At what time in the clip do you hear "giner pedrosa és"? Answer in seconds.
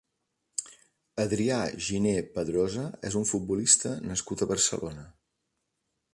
1.89-3.19